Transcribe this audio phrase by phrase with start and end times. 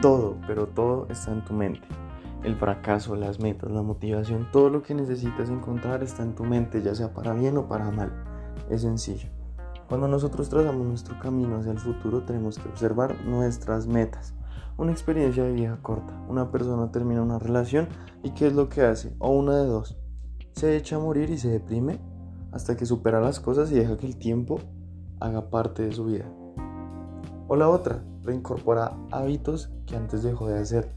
[0.00, 1.86] todo, pero todo está en tu mente.
[2.44, 6.82] El fracaso, las metas, la motivación, todo lo que necesitas encontrar está en tu mente,
[6.82, 8.12] ya sea para bien o para mal.
[8.70, 9.28] Es sencillo.
[9.88, 14.34] Cuando nosotros trazamos nuestro camino hacia el futuro tenemos que observar nuestras metas.
[14.76, 16.14] Una experiencia de vida corta.
[16.28, 17.88] Una persona termina una relación
[18.22, 19.16] y ¿qué es lo que hace?
[19.18, 19.98] O una de dos.
[20.52, 21.98] Se echa a morir y se deprime
[22.52, 24.60] hasta que supera las cosas y deja que el tiempo
[25.20, 26.26] haga parte de su vida.
[27.48, 30.92] O la otra, reincorpora hábitos que antes dejó de hacer.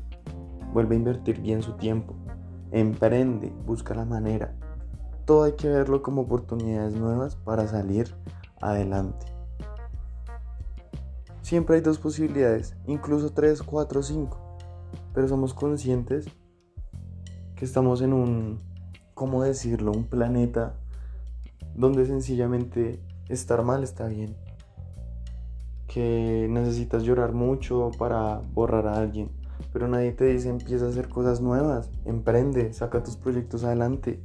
[0.73, 2.13] Vuelve a invertir bien su tiempo.
[2.71, 4.53] Emprende, busca la manera.
[5.25, 8.13] Todo hay que verlo como oportunidades nuevas para salir
[8.61, 9.25] adelante.
[11.41, 14.39] Siempre hay dos posibilidades, incluso tres, cuatro, cinco.
[15.13, 16.27] Pero somos conscientes
[17.55, 18.59] que estamos en un,
[19.13, 19.91] ¿cómo decirlo?
[19.91, 20.75] Un planeta
[21.75, 24.35] donde sencillamente estar mal está bien.
[25.93, 29.29] Que necesitas llorar mucho para borrar a alguien.
[29.73, 34.21] Pero nadie te dice empieza a hacer cosas nuevas, emprende, saca tus proyectos adelante.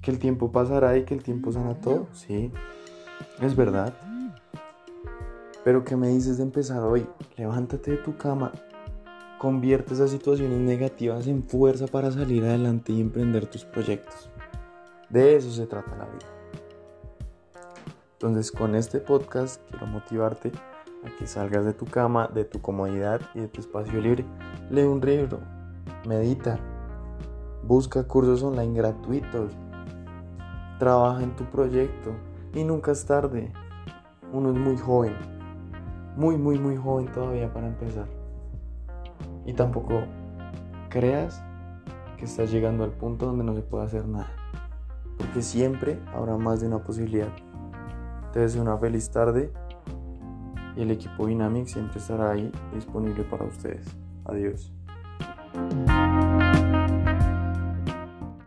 [0.00, 2.50] Que el tiempo pasará y que el tiempo sana todo, sí,
[3.40, 3.94] es verdad.
[5.64, 7.06] Pero ¿qué me dices de empezar hoy?
[7.36, 8.52] Levántate de tu cama,
[9.38, 14.30] convierte esas situaciones negativas en fuerza para salir adelante y emprender tus proyectos.
[15.10, 16.37] De eso se trata la vida.
[18.20, 20.50] Entonces con este podcast quiero motivarte
[21.04, 24.24] a que salgas de tu cama, de tu comodidad y de tu espacio libre.
[24.70, 25.38] Lee un libro,
[26.04, 26.58] medita,
[27.62, 29.52] busca cursos online gratuitos,
[30.80, 32.10] trabaja en tu proyecto
[32.54, 33.52] y nunca es tarde.
[34.32, 35.14] Uno es muy joven,
[36.16, 38.08] muy, muy, muy joven todavía para empezar.
[39.46, 40.02] Y tampoco
[40.88, 41.40] creas
[42.16, 44.34] que estás llegando al punto donde no se puede hacer nada.
[45.18, 47.28] Porque siempre habrá más de una posibilidad.
[48.38, 49.52] Te deseo una feliz tarde
[50.76, 53.84] y el equipo Dynamic siempre estará ahí disponible para ustedes.
[54.26, 54.72] Adiós.